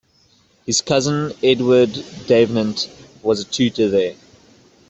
His 0.65 0.81
cousin, 0.81 1.31
Edward 1.43 1.93
Davenant, 2.25 2.89
was 3.21 3.39
a 3.39 3.43
tutor 3.45 3.87
there. 3.87 4.15